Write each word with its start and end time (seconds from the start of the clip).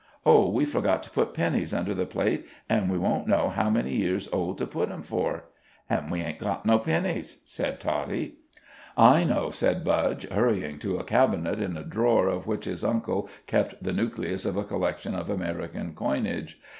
Oh, 0.25 0.49
we 0.49 0.65
forgot 0.65 1.03
to 1.03 1.11
put 1.11 1.35
pennies 1.35 1.75
under 1.75 1.93
the 1.93 2.07
plate, 2.07 2.47
and 2.67 2.91
we 2.91 2.97
don't 2.97 3.27
know 3.27 3.49
how 3.49 3.69
many 3.69 3.93
years 3.95 4.27
old 4.33 4.57
to 4.57 4.65
put 4.65 4.89
'em 4.89 5.03
for." 5.03 5.43
"An' 5.91 6.09
we 6.09 6.21
ain't 6.21 6.39
got 6.39 6.65
no 6.65 6.79
pennies," 6.79 7.43
said 7.45 7.79
Toddie. 7.79 8.37
"I 8.97 9.23
know," 9.23 9.51
said 9.51 9.83
Budge, 9.83 10.27
hurrying 10.27 10.79
to 10.79 10.97
a 10.97 11.03
cabinet 11.03 11.61
in 11.61 11.77
a 11.77 11.83
drawer 11.83 12.25
of 12.29 12.47
which 12.47 12.65
his 12.65 12.83
uncle 12.83 13.29
kept 13.45 13.83
the 13.83 13.93
nucleus 13.93 14.43
of 14.43 14.57
a 14.57 14.63
collection 14.63 15.13
of 15.13 15.29
American 15.29 15.93
coinage. 15.93 16.59